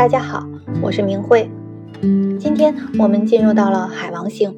[0.00, 0.48] 大家好，
[0.82, 1.50] 我是明慧。
[2.40, 4.56] 今天我们进入到了海王星。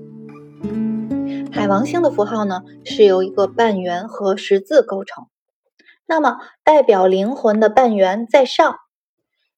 [1.51, 5.27] 海王星的符号呢是由一个半圆和十字构成。
[6.07, 8.77] 那么代表灵魂的半圆在上，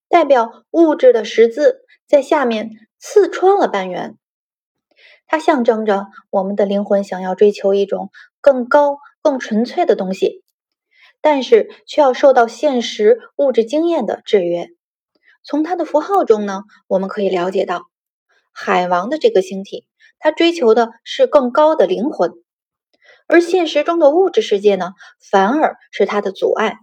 [0.09, 4.17] 代表物质的十字在下面刺穿了半圆。
[5.27, 8.11] 它象征着我们的灵魂想要追求一种
[8.41, 10.43] 更高、更纯粹的东西，
[11.21, 14.71] 但是却要受到现实物质经验的制约。
[15.45, 17.83] 从它的符号中呢，我们可以了解到，
[18.51, 19.87] 海王的这个星体，
[20.19, 22.33] 它追求的是更高的灵魂，
[23.27, 24.95] 而现实中的物质世界呢，
[25.31, 26.79] 反而是它的阻碍。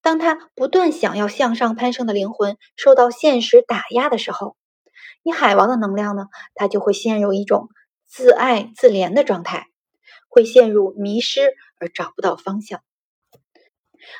[0.00, 4.56] 当他不断想要向上攀升的灵魂受到现实打压的时候，
[5.22, 7.68] 以海王的能量呢，他就会陷入一种
[8.06, 9.66] 自爱自怜的状态，
[10.30, 12.80] 会陷入迷失而找不到方向。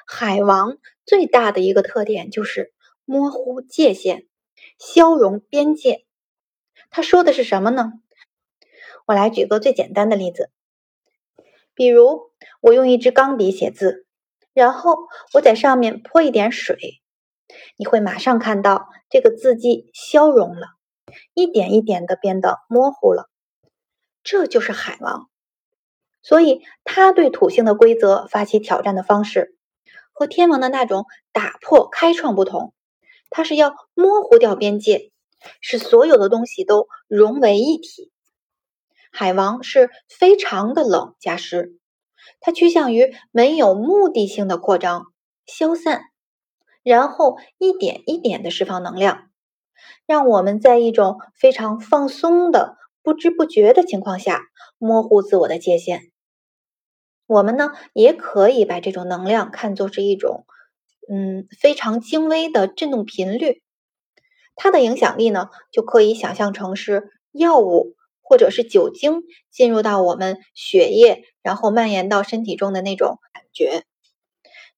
[0.07, 2.75] 海王最大的一个特点就是。
[3.09, 4.27] 模糊界限，
[4.79, 6.05] 消融边界。
[6.91, 7.95] 他说的是什么呢？
[9.07, 10.51] 我来举个最简单的例子，
[11.73, 14.05] 比如我用一支钢笔写字，
[14.53, 14.99] 然后
[15.33, 17.01] 我在上面泼一点水，
[17.79, 20.67] 你会马上看到这个字迹消融了，
[21.33, 23.31] 一点一点的变得模糊了。
[24.23, 25.31] 这就是海王，
[26.21, 29.57] 所以他对土星的规则发起挑战的方式，
[30.13, 32.75] 和天王的那种打破开创不同。
[33.31, 35.11] 它是要模糊掉边界，
[35.61, 38.11] 使所有的东西都融为一体。
[39.11, 41.79] 海王是非常的冷加湿，
[42.41, 45.07] 它趋向于没有目的性的扩张、
[45.47, 46.03] 消散，
[46.83, 49.31] 然后一点一点的释放能量，
[50.07, 54.43] 让我们在一种非常放松的、不知不觉的情况下
[54.79, 56.11] 模糊自我的界限。
[57.27, 60.45] 我们呢，也可以把这种能量看作是一种。
[61.11, 63.63] 嗯，非常轻微的振动频率，
[64.57, 73.85] 它的影响力呢，就可以想象成是药物或者是酒精进入到我们血液，然后蔓延到身体中的那种感觉。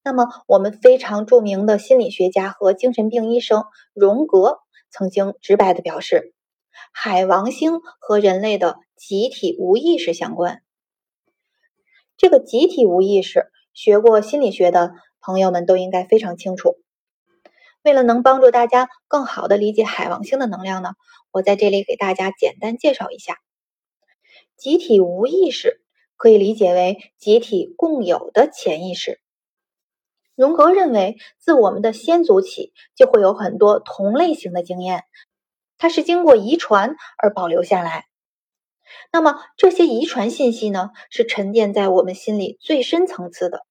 [0.05, 6.33] 那么，我们非常著名的心理学家和精神病医生荣格曾经直白的表示，
[6.93, 10.63] 海王星和人类的集体无意识相关。
[12.17, 14.93] 这个集体无意识，学过心理学的。
[15.21, 16.77] 朋友们都应该非常清楚。
[17.83, 20.95] 为了能帮助大家更好的理解海王星的能量呢，
[21.31, 23.39] 我在这里给大家简单介绍一下：
[24.57, 25.81] 集体无意识
[26.17, 29.21] 可以理解为集体共有的潜意识。
[30.35, 35.05] 荣格认为，自我们的先祖起就会有很多同类型的经验，
[35.79, 38.07] 它是经过遗传而保留下来。
[39.13, 43.67] 那么这些遗传信息呢，是沉淀在我们心里最深层次的。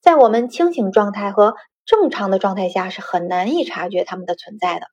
[0.00, 4.86] 在我们清醒状态和正常的状态下是很难以察觉它们的存在的。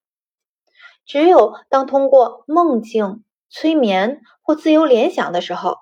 [1.05, 5.77] 只有当通过梦境、催眠或自由联想的时候，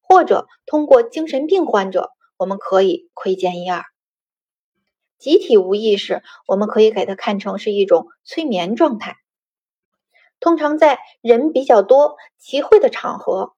[0.00, 3.84] 或者通过精神病患者，我们可以窥见一二。
[5.18, 9.16] 集体无意识，我们可以给它看成是一种催眠状态。
[10.40, 13.54] 通常在人比较多、集会的场合，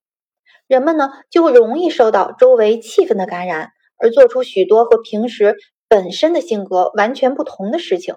[0.67, 3.73] 人们呢就容易受到周围气氛的感染。
[4.03, 8.17] 而做出许多和平时本身的性格完全不同的事情，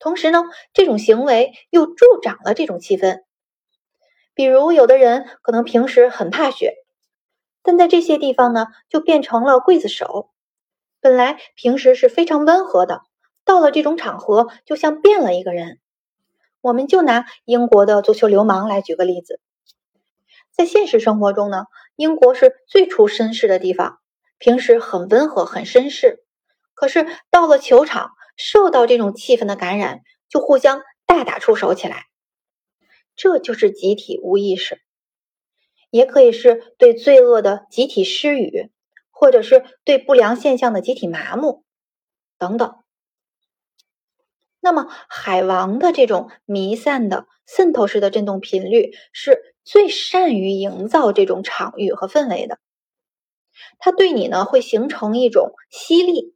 [0.00, 0.42] 同时呢，
[0.72, 3.22] 这种行为又助长了这种气氛。
[4.34, 6.74] 比如，有的人可能平时很怕雪，
[7.62, 10.30] 但在这些地方呢，就变成了刽子手。
[11.00, 13.02] 本来平时是非常温和的，
[13.44, 15.78] 到了这种场合，就像变了一个人。
[16.60, 19.40] 我们就拿英国的足球流氓来举个例子，
[20.50, 24.00] 在现实生活中呢，英国是最出绅士的地方。
[24.38, 26.24] 平时很温和、很绅士，
[26.74, 32.06] 可是到了球场，受到这种气氛的感染，就互相大打出手起来。
[33.16, 34.80] 这就是集体无意识，
[35.90, 38.70] 也可以是对罪恶的集体失语，
[39.10, 41.64] 或者是对不良现象的集体麻木
[42.38, 42.76] 等等。
[44.60, 52.58] 那么，海王的这种弥散的渗透式的振动频率，是最善于营造这种场域和氛围的。
[53.78, 56.34] 它对你呢会形成一种吸力，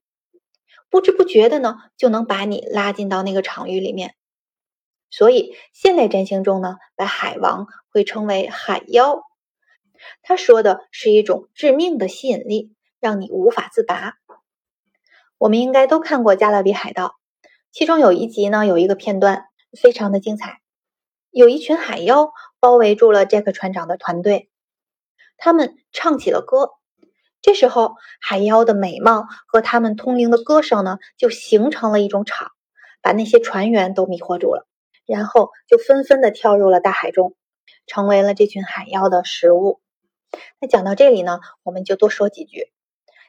[0.90, 4.14] 不知不觉的呢就能把你拉进到那个场域里面。
[5.10, 9.22] 所以现代占星中呢，把海王会称为海妖。
[10.22, 14.14] 他说的是一种致命的吸引力，让你无法自拔。
[15.38, 17.06] 我们应该都看过《加勒比海盗》，
[17.70, 19.46] 其中有一集呢有一个片段
[19.80, 20.60] 非常的精彩，
[21.30, 24.50] 有一群海妖包围住了杰克船长的团队，
[25.36, 26.70] 他们唱起了歌。
[27.42, 32.52] 这时候，海妖的美貌和他们通灵的歌声呢，就形成了一种场，
[33.02, 34.64] 把那些船员都迷惑住了，
[35.06, 37.34] 然后就纷纷的跳入了大海中，
[37.88, 39.80] 成为了这群海妖的食物。
[40.60, 42.72] 那讲到这里呢，我们就多说几句。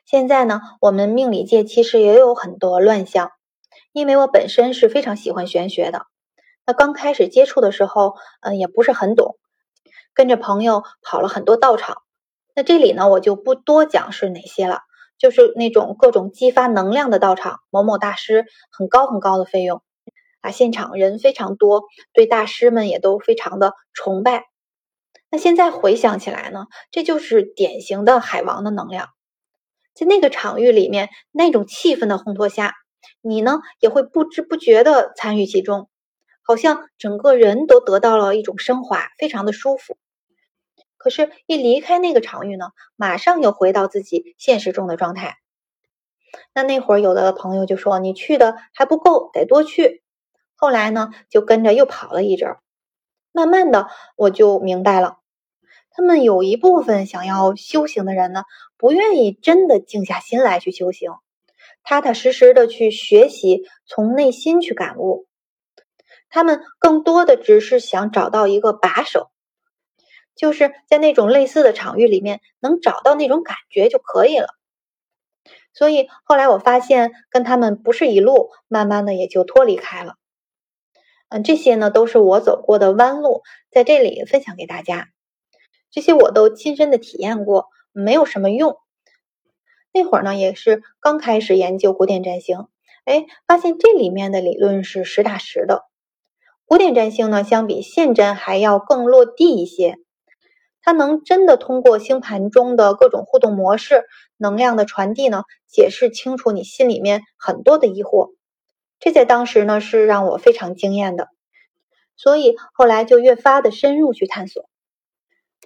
[0.05, 3.31] 现在呢，我们命理界其实也有很多乱象，
[3.93, 6.05] 因为我本身是非常喜欢玄学的。
[6.67, 9.37] 那刚开始接触的时候，嗯，也不是很懂，
[10.13, 12.03] 跟着朋友跑了很多道场。
[12.55, 14.81] 那这里呢，我就不多讲是哪些了，
[15.17, 19.81] 就是那种各种激发能量的道场，某某大师很高很高的费用
[20.41, 21.83] 啊，现场人非常多，
[22.13, 24.45] 对大师们也都非常的崇拜。
[25.31, 29.09] 那现在回想起来呢，这就是典型的海王的能量。
[29.95, 32.73] 在那个场域里面，那种气氛的烘托下，
[33.21, 35.89] 你呢也会不知不觉的参与其中，
[36.43, 39.97] 好像整个人都得到了一种升华，非常的舒服。
[41.03, 45.35] 可是，一离开那个场域呢，马上又回到自己现实中的状态。
[46.53, 50.01] 那那会儿，有的朋友就说：“你去的还不够，得多去。”
[50.55, 52.59] 后来呢，就跟着又跑了一阵儿。
[53.33, 55.17] 慢慢的，我就明白了。
[55.91, 58.43] 他们有一部分想要修行的人呢，
[58.77, 61.11] 不愿意真的静下心来去修行，
[61.83, 65.27] 踏踏实实的去学习，从内心去感悟。
[66.29, 69.29] 他们更多的只是想找到一个把手，
[70.35, 74.47] 就是在那种类似的场域里面能找到那种感觉就可以了。
[75.73, 80.15] 所以后来我发现跟他们不是一路，慢慢的也就脱离开了。
[81.29, 83.41] 嗯，这些呢都是我走过的弯路，
[83.71, 85.09] 在这里分享给大家。
[85.89, 88.77] 这些我都亲身的体验过，没有什么用。
[89.91, 92.67] 那会儿呢，也是刚开始研究古典占星，
[93.05, 95.85] 哎，发现这里面的理论是实打实的。
[96.65, 99.97] 古典占星呢，相比现占还要更落地一些，
[100.83, 104.03] 它能真的通过星盘中的各种互动模式、
[104.37, 108.33] 能量的传递呢，解释清楚你心里面很多的疑惑。
[108.99, 111.29] 这在当时呢，是让我非常惊艳的，
[112.15, 114.69] 所以后来就越发的深入去探索。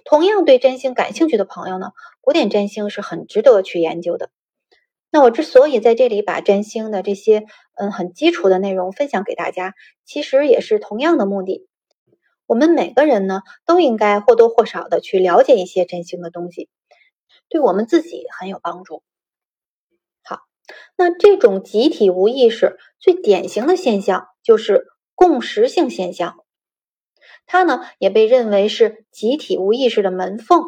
[0.04, 4.30] 同样对占星感兴趣的朋友呢，古典占星是很值得去研究的。
[5.10, 7.44] 那我之所以在这里把占星的这些
[7.74, 9.74] 嗯很基础的内容分享给大家，
[10.04, 11.67] 其实也是同样的目的。
[12.48, 16.70] 我们每个人呢都应该或多或少的去了解一些占星的东西，
[17.50, 19.02] 对我们自己很有帮助。
[20.24, 20.40] 好，
[20.96, 26.42] 那这种集体无意识最典型的现象就是共识性现象。
[27.44, 30.62] 它呢也被认为是集体无意识的门缝。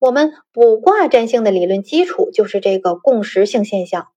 [0.00, 4.08] 我们卜卦占星的理论基础就是这个共识性现象。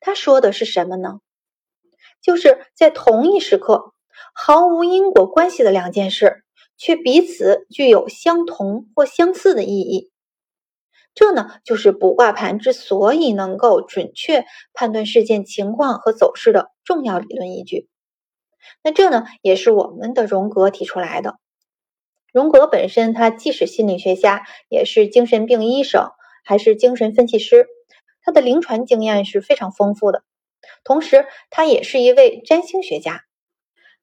[0.00, 1.20] 他说的是什么呢？
[2.20, 3.91] 就是在同一时刻，
[4.32, 6.42] 毫无因果关系的两件事，
[6.76, 10.10] 却彼此具有相同或相似的意义。
[11.14, 17.88] 这呢，就是卜卦盘之所以能够准确判断事件情况和走势的重要理论依据。
[18.82, 21.36] 那这呢，也是我们的荣格提出来的。
[22.32, 26.12] 荣格本身，他既是心理学家，也是精神病医生，
[26.44, 27.66] 还是精神分析师，
[28.22, 30.22] 他的临床经验是非常丰富的。
[30.82, 33.20] 同时，他也是一位占星学家，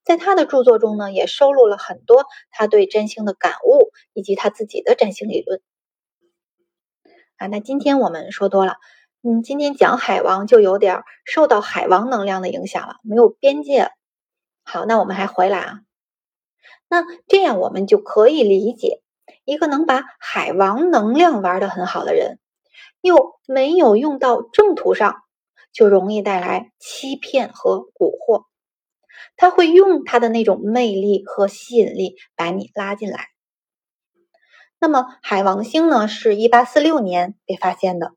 [0.09, 5.61] 在他的著作中呢，也收录了很多他对占星的感悟，以及他自己的占星理论。
[7.37, 8.77] 啊，那今天我们说多了，
[9.21, 13.91] 嗯，今天讲海王就有点受到海王能量的影响了，没有边界。
[14.63, 15.79] 好，那我们还回来啊？
[16.87, 19.03] 那这样我们就可以理解，
[19.45, 22.39] 一个能把海王能量玩得很好的人，
[22.99, 25.21] 又没有用到正途上，
[25.71, 28.48] 就容易带来欺骗和蛊惑。
[29.35, 33.27] 他会用他的那种魅力和吸引力把你拉进来。
[34.79, 38.13] 那么海王星呢，是一八四六年被发现的，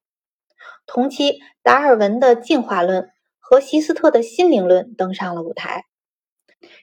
[0.86, 5.84] 同期达尔文的进化论和希斯特的心灵论登上了舞台。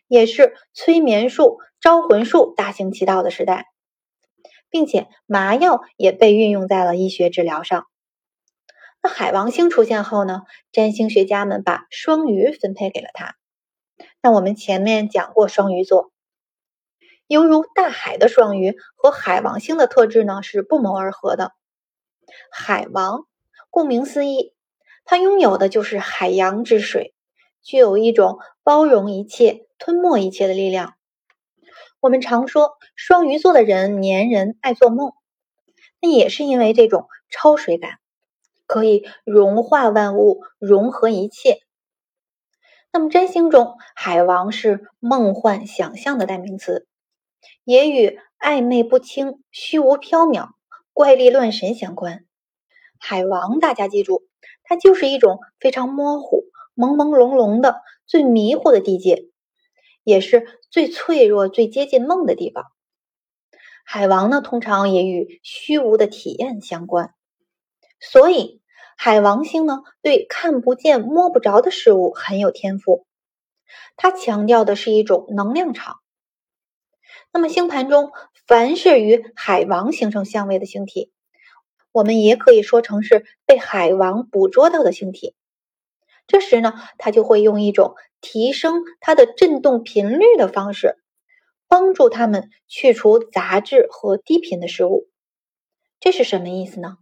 [0.07, 3.67] 也是催眠术、招魂术大行其道的时代，
[4.69, 7.85] 并且麻药也被运用在了医学治疗上。
[9.01, 10.41] 那海王星出现后呢？
[10.73, 13.35] 占星学家们把双鱼分配给了他。
[14.21, 16.11] 那我们前面讲过双鱼座，
[17.25, 21.53] 犹如大海的双鱼和海王星的特质呢是不谋而合的。
[22.51, 23.25] 海王，
[23.69, 24.53] 顾名思义，
[25.05, 27.13] 它拥有的就是海洋之水。
[27.61, 30.95] 具有一种包容一切、吞没一切的力量。
[31.99, 35.13] 我们常说双鱼座的人粘人、爱做梦，
[36.01, 37.99] 那也是因为这种超水感，
[38.65, 41.61] 可以融化万物、融合一切。
[42.91, 46.87] 那么占星中，海王是梦幻想象的代名词，
[47.63, 50.49] 也与暧昧不清、虚无缥缈、
[50.93, 52.25] 怪力乱神相关。
[52.97, 54.23] 海王，大家记住，
[54.63, 56.45] 它就是一种非常模糊。
[56.75, 59.25] 朦朦胧胧的、最迷糊的地界，
[60.03, 62.63] 也是最脆弱、最接近梦的地方。
[63.83, 67.13] 海王呢，通常也与虚无的体验相关，
[67.99, 68.58] 所以
[69.01, 73.05] 海王星呢，对看不见、摸不着的事物很有天赋。
[73.95, 76.01] 它强调的是一种能量场。
[77.31, 78.11] 那么星盘中，
[78.45, 81.13] 凡是与海王形成相位的星体，
[81.93, 85.33] 我们也可以说成是被海王捕捉到的星体。
[86.27, 90.97] 这时呢，它就会用一种提升它的振动频率的方式，
[91.69, 95.07] 帮助它们去除杂质和低频的事物。
[96.01, 96.97] 这是什么意思呢？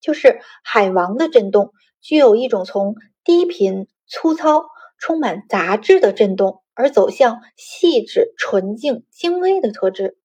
[0.00, 4.64] 就是海王的震动具有一种从低频、粗糙、
[4.98, 10.16] 充满杂质的震动，而走向细致、纯净、精微的特质。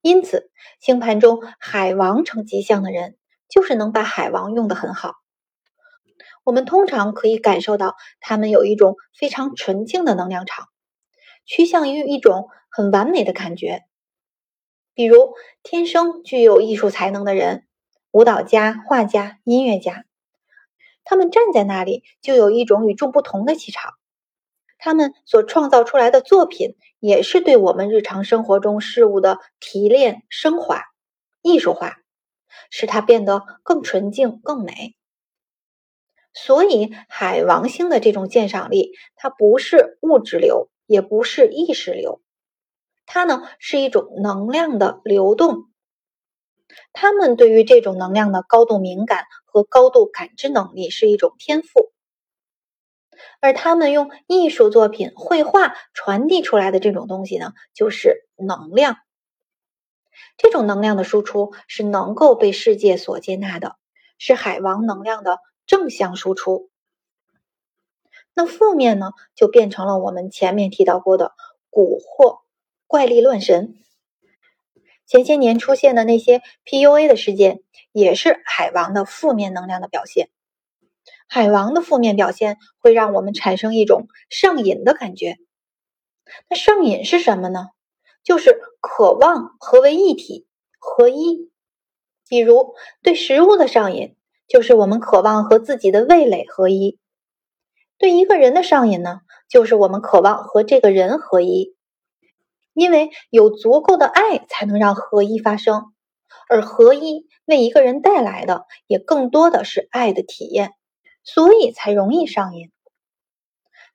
[0.00, 0.50] 因此，
[0.80, 3.16] 星盘中海王成吉祥的人，
[3.48, 5.14] 就是能把海王用得很好。
[6.44, 10.66] 我们通常可以感受到，他们有一种非常纯净的能量场，
[11.44, 13.82] 趋向于一种很完美的感觉。
[14.92, 17.64] 比如，天生具有艺术才能的人，
[18.12, 20.04] 舞蹈家、画家、音乐家，
[21.02, 23.94] 他们站在那里就有一种与众不同的气场。
[24.76, 30.82] 他们所创造出来的作品，也是对我们日常生活中事物的提炼、升华、
[31.40, 32.00] 艺术化，
[32.68, 34.94] 使它变得更纯净、更美。
[36.34, 42.20] 所以，海王星的这种鉴赏力，它不是物质流，也不是意识流，
[43.06, 45.71] 它呢是一种能量的流动。
[46.92, 51.92] 他们对于这种能量的高度敏感和高度感知能力是一种天赋，
[53.40, 58.96] 而他们用艺术作品、绘画传递出来的这种东西呢，就是能量。
[60.36, 63.76] 这种能量的输出是能够被世界所接纳的，
[64.18, 65.38] 是海王能量的。
[65.64, 66.70] 正向输出，
[68.34, 71.32] 那负面呢，就变成了我们前面提到过的
[71.70, 72.40] 蛊惑、
[72.88, 73.76] 怪力乱神。
[75.12, 77.60] 前些年出现的那些 PUA 的事件，
[77.92, 80.30] 也是海王的负面能量的表现。
[81.28, 85.36] 海王的负面表现会让我们产生一种上瘾的感觉。
[86.48, 87.68] 那上瘾是什么呢？
[88.24, 90.46] 就是渴望合为一体、
[90.78, 91.50] 合一。
[92.26, 94.16] 比如对食物的上瘾。
[94.48, 96.98] 就是我们渴望和自己的味蕾合一，
[97.96, 101.74] 对一个人的上瘾呢，就是我们渴望和这个人合一，
[102.74, 105.92] 因为有足够的爱才能让合一发生，
[106.48, 110.72] 而合一为一个人带来的也更多的是爱的体验，
[111.22, 112.70] 所以才容易上瘾。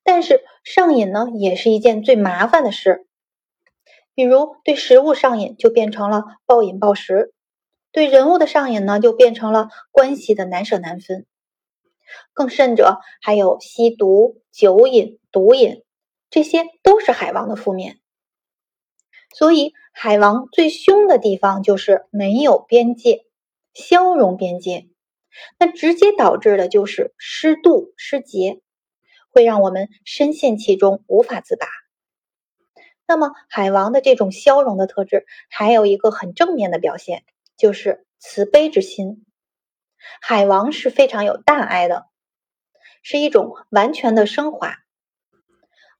[0.04, 3.08] 但是上瘾呢，也是一件最麻烦的事，
[4.16, 7.34] 比如对食物上瘾，就变成了暴饮暴食。
[7.92, 11.26] 对人物的上瘾呢，就变成了关系的难舍难分。
[12.32, 15.84] 更甚者，还有吸毒、酒瘾、毒瘾，
[16.30, 18.00] 这些都是海王的负面。
[19.38, 23.28] 所以，海王最凶的地方就是没有边界，
[23.76, 24.88] 消融边界，
[25.60, 28.64] 那直接导致的就是失度、失节，
[29.30, 31.68] 会让我们深陷其中，无法自拔。
[33.06, 37.24] 那么，海王的这种消融的特质，还有一个很正面的表现。
[37.58, 39.24] 就是慈悲之心，
[40.20, 42.08] 海王是非常有大爱的，
[43.04, 44.78] 是一种完全的升华。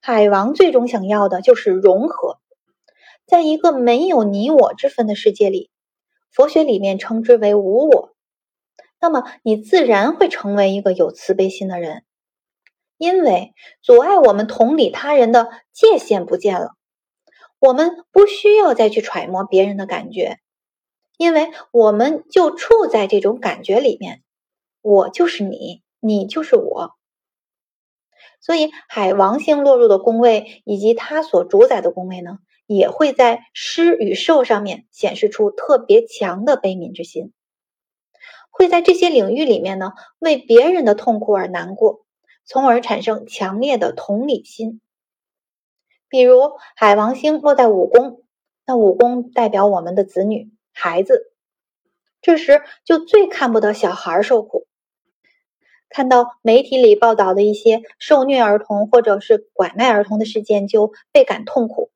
[0.02, 2.40] 海王最终想要的就是融合，
[3.28, 5.70] 在一个没有你我之分的世界里，
[6.32, 8.16] 佛学里面称之为无我。
[9.02, 12.06] 那么你自然会成为一个有慈悲心的人，
[12.98, 16.76] 因为阻碍我们同理他人的界限不见了，
[17.60, 20.40] 我们不需要再去揣摩别人的感觉。
[21.18, 24.24] 因为我们就处在这种感觉里面，
[24.82, 26.94] 我就是你，你就是我，
[28.40, 37.34] 所以海王星落入的宫位以及它所主宰的宫位呢，也会在施与受上面显示出特别强的悲悯之心，
[38.52, 42.06] 会在这些领域里面呢，为别人的痛苦而难过，
[42.46, 44.82] 从而产生强烈的同理心。
[46.10, 48.24] 比如海王星落在五宫，
[48.66, 50.52] 那五宫代表我们的子女。
[50.72, 51.34] 孩子，
[52.22, 54.68] 这时就最看不得小孩受苦。
[55.90, 61.90] 看到媒体里报道的一些受虐儿童或者是拐卖儿童的事件，就倍感痛苦。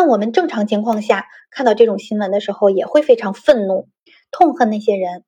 [0.00, 3.86] 那我们正常情况下看到这种新闻的时候，也会非常愤怒、
[4.30, 5.24] 痛恨那些人。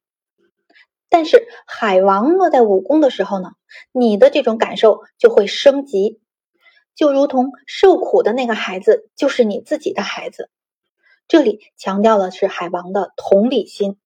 [1.11, 3.50] 但是海王落在五宫的时候呢，
[3.93, 6.23] 你的这种感受就会升级，
[6.95, 10.49] 就如同受苦的那个孩子就是你自己的孩子。
[11.29, 13.99] 这里强调的是海王的同理心，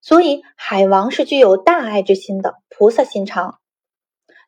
[0.00, 3.58] 所以海王是具有大爱之心的菩萨心肠，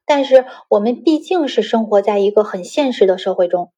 [0.06, 3.72] 但是我们毕竟是生活在一个很现实的社会中，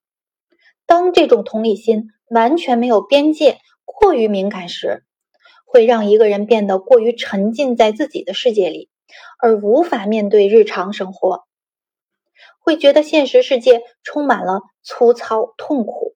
[0.87, 5.05] 当这种同理心完全没有边界、过于敏感时，
[5.64, 8.91] 会让一个人变得过于沉浸在自己的世界里，
[9.38, 11.45] 而无法面对日常生活，
[12.59, 16.14] 会觉得现实世界充满了粗糙、痛苦。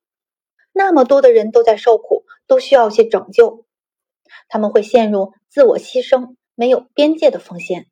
[0.73, 3.65] 那么多的人都在受苦，都需要些拯救，
[4.49, 7.87] 他们会陷入自我牺牲、没有边界的风险。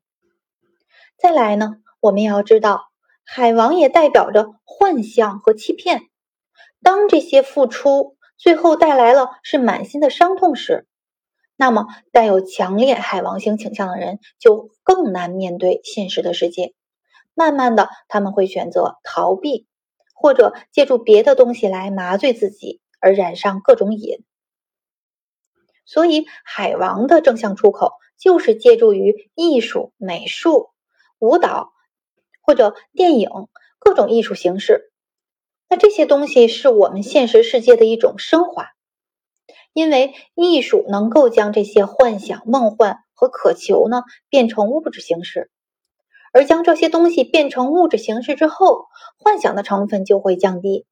[1.17, 1.77] 再来呢？
[2.01, 2.83] 我们要知道，
[3.25, 6.03] 海王也代表着幻象和欺骗。
[6.87, 10.87] 当这些付出最后带来了是满心的伤痛时，
[11.57, 16.75] 那么带有强烈海王星倾向的人就更难面对现实的世界。
[17.35, 19.67] 慢慢的，他们会选择逃避，
[20.15, 24.23] 或者借助别的东西来麻醉自己，而染上各种瘾。
[25.85, 30.71] 所以，海王的正向出口就是借助于艺术、美术、
[31.19, 31.73] 舞蹈。
[32.43, 33.29] 或者电影
[33.81, 34.93] 各种艺术形式，
[35.69, 38.71] 那这些东西是我们现实世界的一种升华，
[39.73, 45.51] 因为艺术能够将这些幻想、梦幻和渴求呢变成物质形式，
[46.33, 48.87] 而将这些东西变成物质形式之后，
[49.19, 50.87] 幻想的成分就会降低，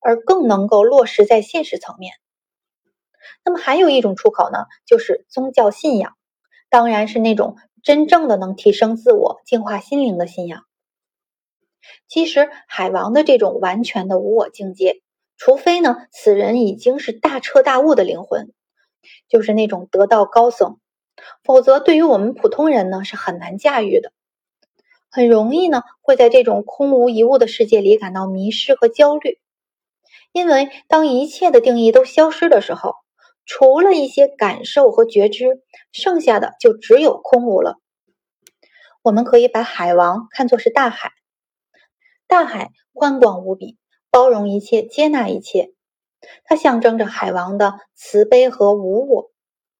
[0.00, 2.14] 而更能够落实在现实层面。
[3.44, 6.14] 那么还有一种出口呢，就是宗教信仰，
[6.70, 7.56] 当然是那种。
[7.84, 10.62] 真正的能提升自我、净化心灵的信仰，
[12.08, 15.00] 其实海王的这种完全的无我境界，
[15.36, 18.52] 除非呢此人已经是大彻大悟的灵魂，
[19.28, 20.78] 就是那种得道高僧，
[21.42, 24.12] 否则对于我们普通人呢是很难驾驭的，
[25.10, 29.38] 很容易呢会在这种空无一物的世界里感到迷失和焦虑，
[30.32, 32.96] 因为当一切的定义都消失的时候。
[33.46, 35.60] 除了一些感受和觉知，
[35.92, 37.76] 剩下的就只有空无了。
[39.02, 41.12] 我们可以把海王看作是大海，
[42.34, 43.78] 大海宽广无比，
[44.10, 45.72] 包容一切，接纳一切。
[46.42, 49.30] 它象征着海王的慈悲和无我，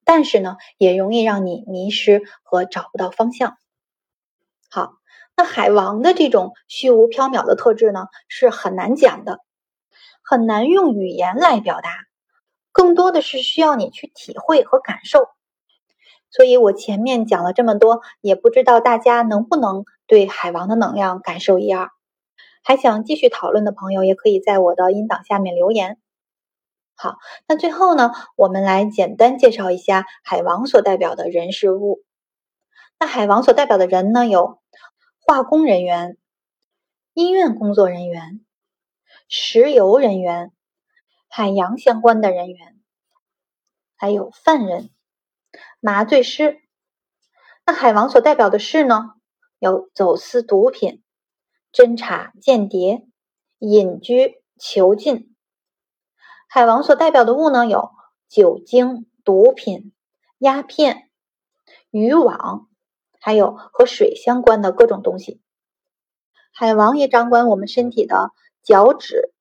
[0.04, 3.58] 但是呢，也容易让你迷失和找不到方向。
[4.70, 4.92] 好，
[5.36, 9.40] 那海王的这种虚无缥缈的特质呢，是很难讲的，
[10.22, 11.90] 很难用语言来表达。
[12.70, 15.26] 更多的是需要你去体会和感受，
[16.30, 21.90] 所以我前面讲了这么多，也不知道大家能不能对海王的能量感受一二。
[22.64, 26.00] 还想继续讨论的朋友，也可以在我的音档下面留言。
[26.96, 32.02] 好，那最后呢，我们来简单介绍一下海王所代表的人事物。
[32.98, 34.60] 那海王所代表的人呢，有
[35.20, 36.16] 化工人员、
[37.12, 38.44] 医院工作人员、
[39.28, 40.50] 石油人员。
[41.36, 42.80] 海洋相关的人员，
[43.96, 44.90] 还有犯人、
[45.80, 46.60] 麻醉师。
[47.66, 49.14] 那海王所代表的事呢，
[49.58, 51.02] 有走私毒品、
[51.74, 53.06] 侦查间谍、
[53.58, 55.34] 隐居囚禁。
[56.48, 57.90] 海王所代表的物呢，有
[58.28, 59.92] 酒精、毒品、
[60.38, 61.10] 鸦片、
[61.90, 62.68] 渔网，
[63.20, 65.42] 还有和水相关的各种东西。
[66.52, 68.30] 海王也掌管我们身体的
[68.62, 69.34] 角质、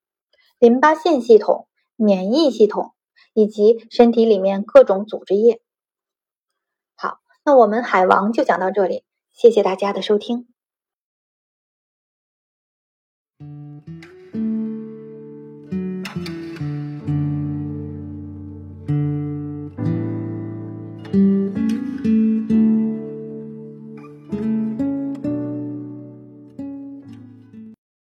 [0.59, 1.69] 淋巴腺系统。
[1.95, 2.95] 免疫系统
[3.33, 5.61] 以及身体里面各种组织液。
[6.95, 10.52] 好，那我们海王就讲到这里，谢谢大家的收听。